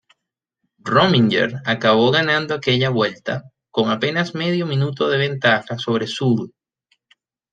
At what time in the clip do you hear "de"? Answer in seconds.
5.09-5.19